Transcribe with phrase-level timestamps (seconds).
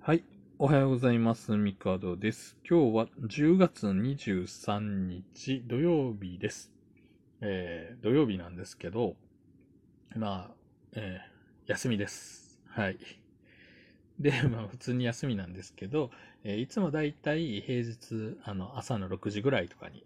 [0.00, 0.24] はい。
[0.58, 1.52] おはようございます。
[1.56, 2.56] ミカドです。
[2.68, 4.46] 今日は10月23
[4.78, 6.70] 日土曜日です。
[7.42, 9.16] えー、土曜日なんですけど、
[10.16, 10.54] まあ、
[10.94, 11.30] えー
[11.66, 12.58] 休みです。
[12.68, 12.98] はい。
[14.18, 16.10] で、まあ、普通に休みなんですけど、
[16.44, 20.04] えーいつもだいたい平日、あの、朝の6時ぐらいとかに、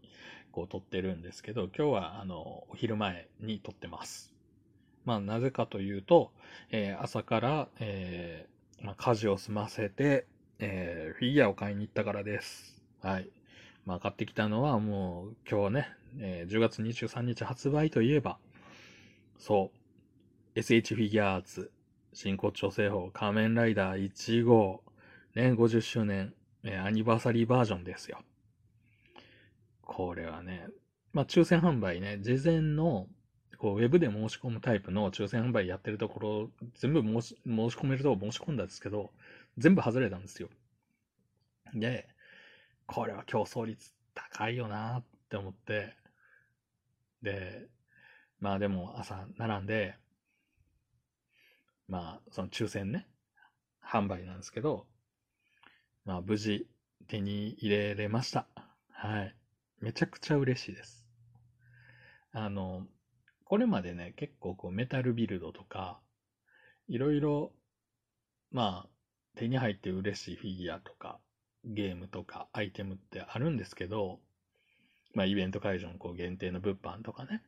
[0.52, 4.32] こう、撮ってるんですけど、今日は、あの、お昼前に撮ってます。
[5.04, 6.32] まあ、なぜかというと、
[6.70, 8.53] えー朝から、えー
[8.84, 10.26] まあ、家事を済ませて、
[10.58, 12.82] えーフィギュアを買いに行ったからです。
[13.00, 13.30] はい。
[13.86, 15.88] まあ、買ってきたのはもう今日ね、
[16.18, 18.38] えー10月23日発売といえば、
[19.38, 19.70] そ
[20.54, 21.72] う、SH フィギュアーツ、
[22.12, 24.82] 真骨頂製法仮面ライダー1号、
[25.34, 28.20] ね、50周年、えーアニバーサリーバージョンですよ。
[29.80, 30.68] これはね、
[31.14, 33.06] まあ、抽選販売ね、事前の、
[33.58, 39.10] こう、ウェブで申し込むタイプの抽選販売やってるところ、全部申し申し込めると申し込んだんですけど、
[39.58, 40.48] 全部外れたんですよ。
[41.74, 42.08] で、
[42.86, 45.96] これは競争率高いよなって思って、
[47.22, 47.68] で、
[48.40, 49.96] まあでも朝並んで、
[51.88, 53.08] まあその抽選ね、
[53.82, 54.86] 販売なんですけど、
[56.04, 56.66] まあ無事
[57.06, 58.46] 手に入れれました。
[58.92, 59.36] はい。
[59.80, 61.04] めちゃくちゃ嬉しいです。
[62.32, 62.86] あの、
[63.44, 66.00] これまでね、結構こうメタルビルドとか、
[66.88, 67.52] いろいろ、
[68.50, 68.88] まあ、
[69.36, 71.20] 手に入って嬉しいフィギュアとか、
[71.64, 74.20] ゲームとかアイテムってあるんですけど、
[75.14, 77.42] まあイベント会場のこう限定の物販とかね、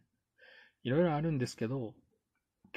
[0.83, 1.95] いろいろあるんですけど、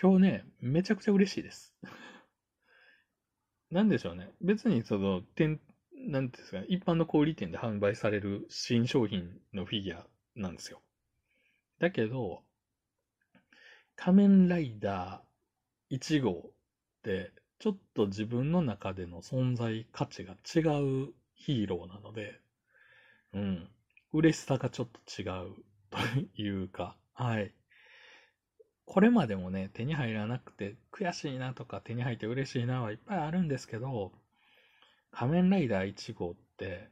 [0.02, 1.76] 今日ね、めちゃくちゃ嬉しいです。
[3.72, 4.32] なんでしょうね。
[4.42, 5.60] 別にその、店、
[5.94, 10.82] なんていうんですか、一般の小売店で販売される新商品のフィギュアなんですよ。
[11.80, 12.44] だけど、
[14.02, 16.52] 仮面ライダー1号っ
[17.04, 22.40] て、ちょっと自分の中での存在価値が違うヒーローなので、
[23.34, 23.68] うん、
[24.14, 25.54] 嬉しさがちょっと違う
[25.90, 27.54] というか、はい。
[28.86, 34.14] これまでもね、手に入らなくて悔しいなとか手に入って嬉しいなはいっぱいあるんですけど、
[35.12, 36.88] 仮面ライダー1号って、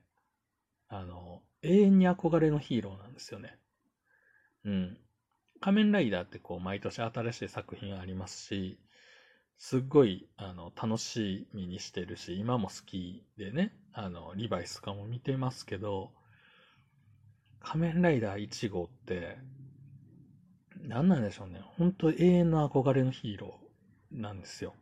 [0.89, 3.57] あの、永遠に憧れのヒーローなんですよね。
[4.65, 4.97] うん。
[5.59, 8.79] 仮面ライダーってこう、毎年新しい作品ありますし、
[9.57, 16.11] すっごい、あの、楽しみにしてるし、今も好きでね、あの、リバイスとかも見てますけど、
[17.59, 19.37] 仮面ライダー1号って、
[20.83, 21.61] 何なんでしょうね。
[21.77, 24.73] 本当永遠の憧れのヒーローなんですよ。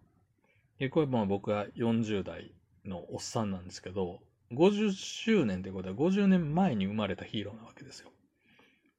[0.77, 2.53] で、これまあ僕は40代
[2.83, 4.19] のおっさんなんですけど、
[4.51, 8.11] 50周年ってことは50年前に生まれたヒーローなわけですよ。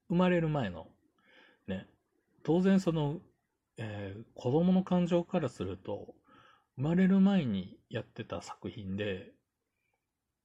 [0.09, 0.89] 生まれる前の、
[1.69, 1.87] ね、
[2.43, 3.21] 当然その、
[3.79, 6.15] えー子供の感情からすると、
[6.77, 9.33] 生まれる前にやってた作品で、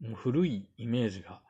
[0.01, 1.41] もう古いイメージが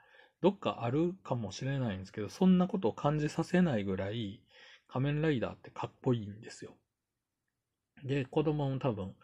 [0.42, 4.44] どっかあるかもしれないんですけど、そんなことを感じさせないぐらい、
[4.88, 6.78] 仮面ライダーってかっこいいんですよ。
[8.04, 9.16] で、子供も多分、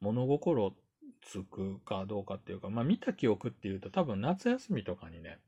[0.00, 0.74] 物心
[1.22, 5.38] つくかどうかっていうか、まあ見た記憶っていうと多分夏休みとかにね、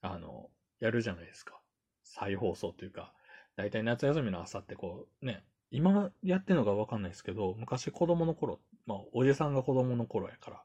[0.00, 1.60] あの、やるじゃないですか。
[2.04, 3.12] 再放送というか、
[3.58, 10.62] だいたい夏休みの朝ってこうね、今やってんのかわかんないですけど、昔子供の頃、まあおじさんが子供の頃やから、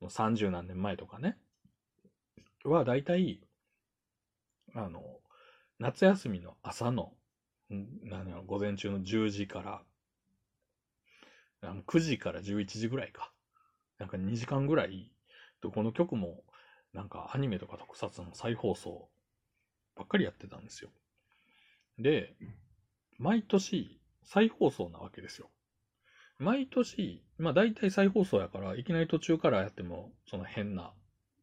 [0.00, 1.36] もう30何年前とかね、
[2.64, 3.42] はだいたい、
[4.74, 5.02] あの、
[5.78, 7.12] 夏休みの朝の、
[7.70, 9.82] んなんやろ午前中の10時から、
[11.60, 13.32] あの9時から11時ぐらいか。
[13.98, 15.12] なんか2時間ぐらい、
[15.60, 16.42] どこの曲も、
[16.94, 19.10] なんかアニメとか特撮の再放送
[19.96, 20.90] ばっかりやってたんですよ。
[21.98, 22.34] で、
[23.18, 25.50] 毎年再放送なわけですよ。
[26.38, 30.92] 毎年、まあ大体再放送やから、いきなり途中からやっても、その変な、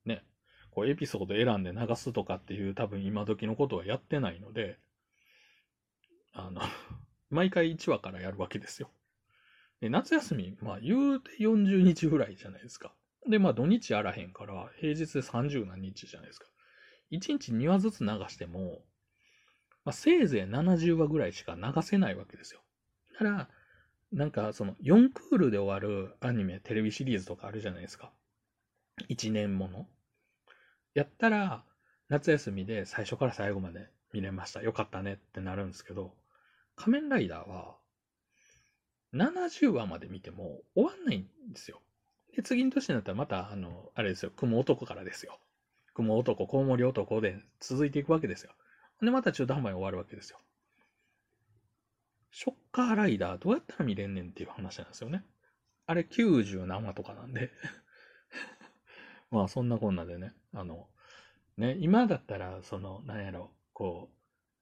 [0.05, 0.23] ね、
[0.71, 4.79] こうエピソード選んで流すとかっていう多分今時のことはやってないので、
[6.33, 6.61] あの、
[7.29, 8.91] 毎回1話からやるわけですよ。
[9.79, 12.93] で、夏休み、まあ言うて40日ぐらいじゃないですか。
[13.27, 16.47] で、まあ土日あらへんから、平日で30何日じゃないですか。
[17.11, 18.83] 1日2話ずつ流しても、
[19.83, 22.61] まあ、せいぜい70話ぐらいしか流せないわけですよ。
[23.13, 23.49] だから、
[24.11, 28.11] なんかその4クールで終わるアニメ、テレビシリーズとかあるじゃないですか。
[29.07, 29.87] 1年もの。
[30.93, 31.63] やったら、
[32.09, 34.61] 夏休みで最初から最後まで見れました。
[34.61, 36.13] よかったねってなるんですけど、
[36.75, 37.77] 仮面ライダーは、
[39.13, 41.81] 70話まで見ても終わんないんですよ。
[42.35, 45.39] で、次の年になったらまた、あの、あれですよ、雲男からですよ。
[45.93, 48.51] 雲男、コウモリ男で続いていくわけですよ。
[49.01, 50.39] で、また中途半端に終わるわけですよ。
[52.31, 55.23] ショッカーライダーどうやったら見れんねんっていう話なんですよね。
[55.85, 57.51] あれ90何話とかなんで。
[59.31, 60.87] まあそんなこんなでね、あの、
[61.57, 64.09] ね、今だったら、その、なんやろ、こ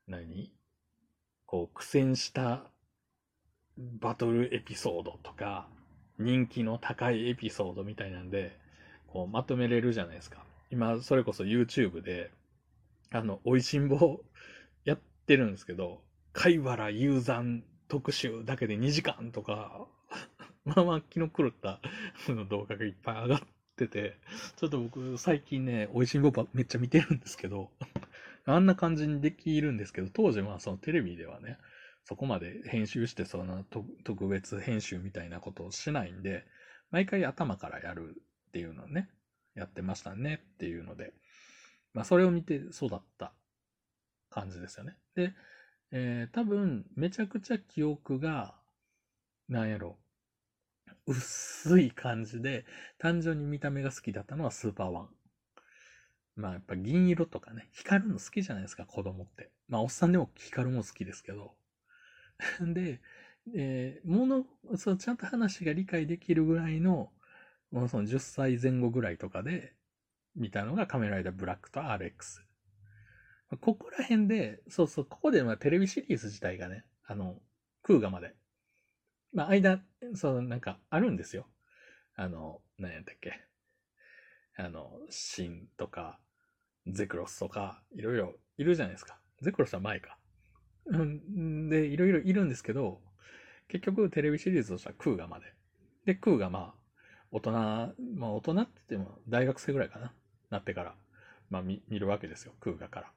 [0.08, 0.54] う、何？
[1.46, 2.70] こう、苦戦した
[3.78, 5.70] バトルエピソードとか、
[6.18, 8.58] 人気の高いエピソードみたいなんで、
[9.08, 10.44] こう、まとめれるじゃないですか。
[10.70, 12.32] 今、それこそ YouTube で、
[13.12, 14.20] あの、美味しんぼ
[14.86, 19.88] やってるんですけど、貝原雄山特集だけで2時間とか、
[20.64, 21.80] まあまあ気の狂った
[22.28, 23.40] の動画がいっぱい上がっ
[23.76, 24.18] てて、
[24.58, 27.72] ちょっと僕最近ね、美味しんぼめっちゃ見てるんですけど、
[28.46, 31.58] あんな感じにできるんですけど、当時はそのテレビではね、
[32.04, 33.64] そこまで編集してその
[34.04, 36.46] 特別編集みたいなことをしないんで、
[36.92, 38.16] 毎回頭からやる
[38.50, 39.10] っていうのをね、
[39.56, 41.14] やってましたねっていうので、
[41.94, 43.34] まあそれを見て育った
[44.30, 44.96] 感じですよね。
[45.16, 45.34] で、
[45.92, 48.56] えー、多分めちゃくちゃ記憶が、
[49.48, 49.98] なんやろ、
[51.08, 52.66] 薄い感じで、
[53.00, 55.10] 単純に見た目が好きだったのはスーパーワン。
[56.36, 59.50] まあやっぱ銀色とかね、光るの好きじゃないですか、子供って。
[59.68, 61.56] まあおっさんでも光るも好きですけど。
[62.62, 63.02] で、
[63.56, 64.46] えー、もの、
[64.78, 67.12] そのちゃんと話が理解できるぐらいの、
[67.72, 69.74] もうその10歳前後ぐらいとかで
[70.36, 72.42] 見たのがカメライダーブラックと RX。
[73.62, 77.40] ここら辺で、そうそう、ここでまあテレビシリーズ自体がね、あの、
[77.82, 78.36] クーガまで
[79.32, 79.84] まあ、間、
[80.16, 81.46] その、なんか、あるんですよ。
[82.16, 83.40] あの、何やったっけ。
[84.58, 86.20] あの、シンとか、
[86.88, 89.20] ゼクロスとか、いろいろいるじゃないですか。
[89.42, 90.18] ゼクロスは前か。
[90.88, 93.02] うんで、いろいろいるんですけど、
[93.68, 95.54] 結局テレビシリーズとしてはクーガまで。
[96.06, 96.79] で、クーガまあ、
[97.32, 100.14] 大人、まあ大人って言っても大学生ぐらいかな。
[100.50, 100.96] なってから、
[101.50, 102.54] まあ見見るわけですよ。
[102.60, 103.12] クーガか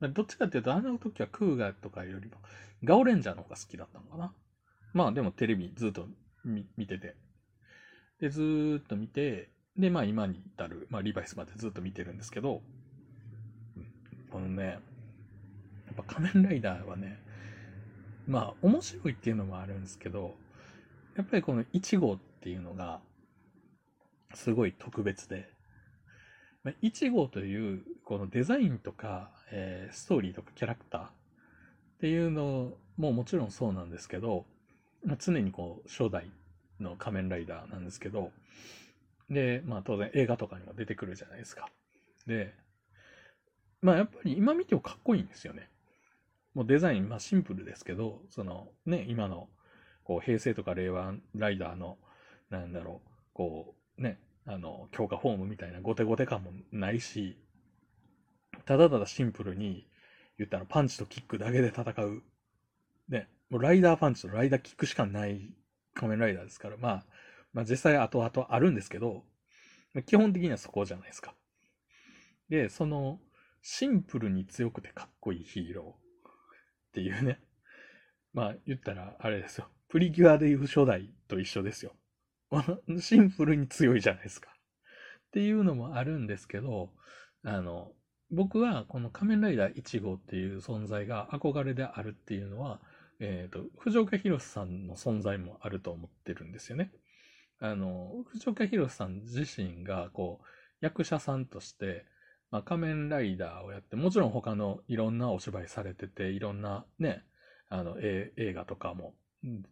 [0.00, 0.08] ら。
[0.08, 2.36] どっちかっていうと、あの時はクーガとかよりも、
[2.82, 4.32] ガオレンジャーの方が好きだったのかな。
[4.92, 6.06] まあでもテレビずっと
[6.44, 7.16] 見てて。
[8.20, 12.62] で、ずっと見て、で、まあ今に至る、まあリバイスまでずっと見てるんですけど、
[14.30, 14.78] このね、や
[15.92, 17.18] っぱ仮面ライダーはね、
[18.26, 20.34] まあ面白いっていうのもあるんですけど、
[21.16, 23.00] やっぱりこの1号ってっていうのが、
[24.34, 25.48] すごい特別で、
[26.82, 31.10] 1号というこのデザインとか、えー、ストーリーとかキャラクターっ
[32.00, 34.44] ていうのももちろんそうなんですけど、
[35.06, 36.30] まあ、常にこう、初代
[36.80, 38.30] の仮面ライダーなんですけど、
[39.30, 41.70] で、まあ当然映画とかにも出てくるじゃないですか。
[42.26, 42.52] で、
[43.80, 45.70] まあやっぱり今見てもかっこいいんですよね。
[46.52, 49.48] もうデザイン、まあシンプルですけど、そのね、今の
[50.04, 51.96] こう平成とか令和ライダーの、
[52.58, 57.38] なんだろう、こうね、あの、強化フォームみたいなゴテゴテ感もないし、
[58.66, 59.86] ただただシンプルに、
[60.36, 62.22] 言ったらパンチとキックだけで戦う、
[63.08, 65.54] ね、もうライダーパンチとライダーキックしかない
[65.94, 67.04] 仮面ライダーですから、まあ、
[67.52, 69.22] まあ実際後々あるんですけど、
[70.06, 71.34] 基本的にはそこじゃないですか。
[72.48, 73.20] で、その、
[73.62, 76.32] シンプルに強くてかっこいいヒーローっ
[76.92, 77.38] ていうね。
[78.32, 79.68] まあ言ったらあれですよ。
[79.88, 81.92] プリキュアでいう初代と一緒ですよ。
[83.00, 84.50] シンプルに強いじゃないですか。
[85.28, 86.92] っていうのもあるんですけど、
[87.42, 87.92] あの、
[88.30, 92.80] 僕はこの仮面ライダー1号っていう存在が憧れであるっていうのは、
[93.20, 96.92] えっ、ー、と、藤岡弘さんの存在もあると思ってるんですよね。
[97.60, 100.46] あの、藤岡弘さん自身が、こう、
[100.80, 102.04] 役者さんとして、
[102.50, 107.24] まあ、仮面ライダーをやって、もちろん他のいろんなお芝居されてて、いろんなね、
[107.68, 109.14] あの、映画とかも、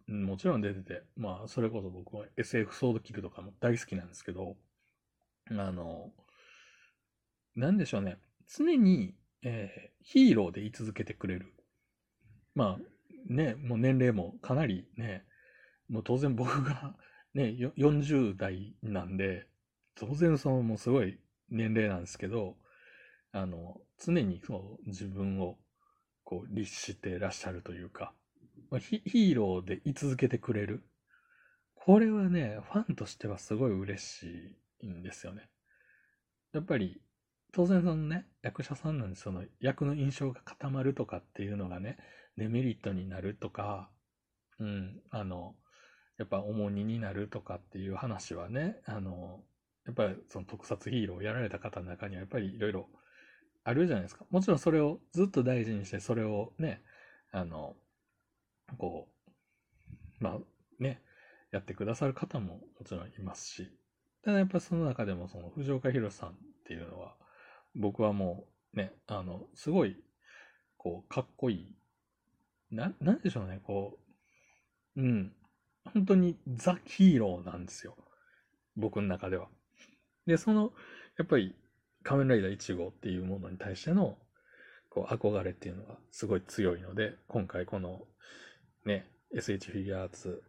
[0.07, 4.57] もちろん出てて、まあ、それこそ僕は SF ソードキルとかも大好きなんですけど、
[5.51, 6.11] あの、
[7.57, 8.19] なんでしょうね。
[8.55, 11.55] 常に、えー、ヒーローで居続けてくれる。
[12.55, 15.25] まあ、ね、もう年齢もかなりね、
[15.89, 16.95] もう当然僕が
[17.35, 19.47] ね、40代なんで、
[19.95, 21.19] 当然そのもうすごい
[21.51, 22.57] 年齢なんですけど、
[23.33, 25.57] あの、常にそう自分を
[26.25, 28.13] こう律してらっしゃるというか、
[28.73, 30.83] まヒーローで居続けてくれる。
[31.75, 35.51] これはね、ファンとしてはすごい嬉しいんですよね。
[36.55, 37.03] やっぱり、
[37.53, 41.99] 当然そのね、役者さんなんでその役の印象が固まるとかっていうのがね、
[42.39, 43.91] デメリットになるとか、
[44.59, 45.55] うん、あの、
[46.17, 49.45] やっぱ重荷になるとかっていう話はね、あの、
[49.85, 52.89] やっぱりその特撮ヒーローをやられた方の中にはやっぱりいろいろ
[53.65, 54.25] あるじゃないですか。
[54.31, 56.83] もちろんそれをずっと大事にして、それをね、
[57.33, 57.77] あの、
[58.79, 59.09] こ
[60.21, 60.39] う、まあ
[60.79, 61.03] ね、
[61.51, 63.71] やってくださる方ももちろんいますし、
[64.23, 66.33] ただやっぱその中でもその藤岡弘さんっ
[66.65, 67.17] ていうのは、
[67.75, 69.97] 僕はもうね、あの、すごい、
[70.77, 71.77] こう、かっこいい
[72.71, 73.99] な、なんでしょうね、こ
[74.97, 75.33] う、うん。
[75.93, 77.97] 本当にザ・ヒーローなんですよ。
[78.77, 79.49] 僕の中では。
[80.27, 80.73] で、その、
[81.19, 81.55] やっぱり、
[82.03, 84.17] 仮面ライダー1号っていうものに対しての、
[84.89, 88.07] こう、憧れっていうのがすごい強いので、今回この、
[88.85, 90.43] ね、SH フィギュアーツ、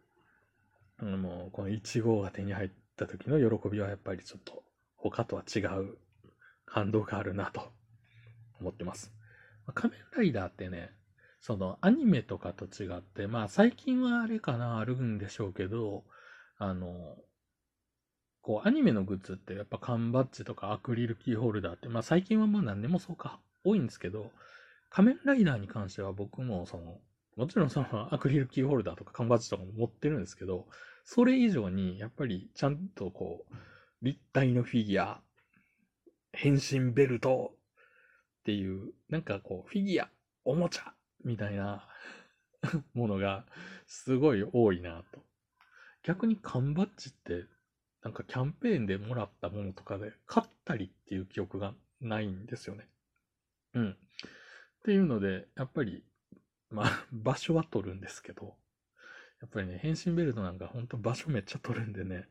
[0.99, 4.63] もう、この1号が手に入った時の喜びはやっぱりちょっと、
[4.95, 5.97] 他とは違う
[6.65, 7.71] 感動があるなと
[8.59, 9.11] 思ってます。
[9.73, 10.91] 仮面ライダーってね、
[11.39, 16.03] そのアニメとかと違って、まあ最近はあれかな、あるんでしょうけど、
[16.57, 17.17] あの、
[18.41, 24.31] こうアニメのグッズってやっぱ缶バッジとかアクリルキーホルダーって、まあ最近はまあ何でもそうか、多いんですけど、
[24.89, 26.99] 仮面ライダーに関しては僕もその、
[27.35, 30.67] もちろんそのアクリルキーホルダーとか缶バッジとかも持ってるんですけど、
[31.03, 33.55] それ以上にやっぱりちゃんとこう、
[34.01, 35.21] 立体のフィギュア、
[36.31, 40.09] 変身ベルトっていう、なんかこう、フィギュア、
[40.45, 41.87] おもちゃみたいな
[42.93, 43.45] ものが
[43.87, 45.21] すごい多いなと。
[46.03, 47.45] 逆に缶バッジって、
[48.03, 52.87] なんかキャンペーンでもらったものとかで買ったりっていう記憶がないんですよね。
[53.73, 53.91] うん。
[53.91, 53.95] っ
[54.83, 56.03] ていうので、やっぱり、
[56.73, 58.55] まあ、場所は取るんですけど、
[59.41, 62.27] やっぱりね、変身ベルトなんかほんと場所めっちゃ取るんでね、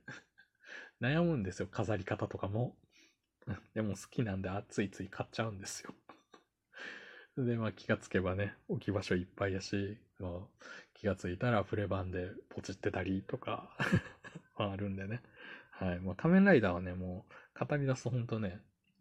[1.01, 2.75] 悩むんですよ、飾り方とかも。
[3.75, 5.95] でも好きなんで、ついつい買っちゃうんですよ。
[7.37, 10.31] で、まあ気がつけばね、置き場所いっぱいやし、まあ、
[10.95, 13.77] 気がついたらプレ版でポチってたりとか
[14.57, 15.23] あるんでね。
[15.71, 16.01] はい。
[16.01, 18.61] まあ仮面ライダーはね、もう語り出すとほんとね、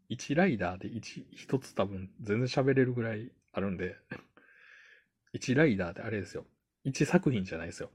[0.10, 3.96] 1ライダーで 1, 1つ多分全然喋れるぐらいあるんで
[5.34, 6.46] 1ライダーってあれですよ。
[6.86, 7.90] 1作品じゃないですよ。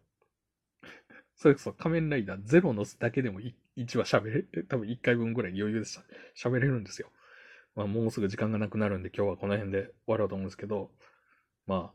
[1.37, 5.87] それこそ仮面ライダーゼロのだけでも 1, 1話喋れ、多分1回分ぐらい余裕で
[6.35, 7.11] 喋れるんですよ。
[7.75, 10.91] まあ、もうすぐ時間がなくなるんで今日はこの辺で終わろうと思うんですけど、
[11.67, 11.93] ま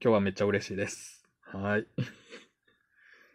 [0.00, 1.24] 今日はめっちゃ嬉しいです。
[1.42, 1.86] はい。